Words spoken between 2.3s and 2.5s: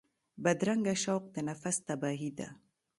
ده